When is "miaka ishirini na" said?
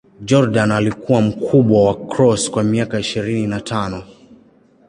2.63-3.61